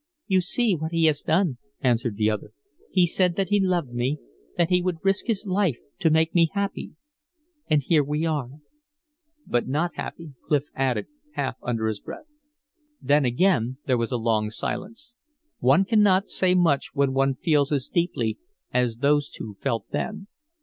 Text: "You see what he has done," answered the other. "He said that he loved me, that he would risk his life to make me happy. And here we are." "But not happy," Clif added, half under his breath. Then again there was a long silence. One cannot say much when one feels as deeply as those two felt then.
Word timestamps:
"You 0.25 0.41
see 0.41 0.73
what 0.75 0.91
he 0.93 1.05
has 1.05 1.21
done," 1.21 1.59
answered 1.79 2.17
the 2.17 2.27
other. 2.27 2.53
"He 2.91 3.05
said 3.05 3.35
that 3.35 3.49
he 3.49 3.59
loved 3.59 3.93
me, 3.93 4.17
that 4.57 4.69
he 4.69 4.81
would 4.81 4.97
risk 5.05 5.27
his 5.27 5.45
life 5.45 5.77
to 5.99 6.09
make 6.09 6.33
me 6.33 6.49
happy. 6.55 6.93
And 7.67 7.83
here 7.83 8.03
we 8.03 8.25
are." 8.25 8.49
"But 9.45 9.67
not 9.67 9.91
happy," 9.93 10.33
Clif 10.43 10.63
added, 10.73 11.05
half 11.33 11.55
under 11.61 11.85
his 11.85 11.99
breath. 11.99 12.25
Then 12.99 13.25
again 13.25 13.77
there 13.85 13.95
was 13.99 14.11
a 14.11 14.17
long 14.17 14.49
silence. 14.49 15.13
One 15.59 15.85
cannot 15.85 16.29
say 16.29 16.55
much 16.55 16.95
when 16.95 17.13
one 17.13 17.35
feels 17.35 17.71
as 17.71 17.87
deeply 17.87 18.39
as 18.73 18.97
those 19.05 19.29
two 19.29 19.55
felt 19.61 19.85
then. 19.91 20.25